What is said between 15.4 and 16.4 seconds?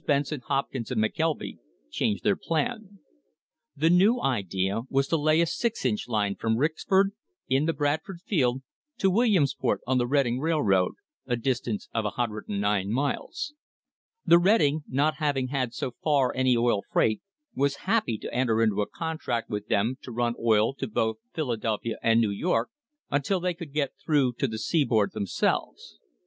had so far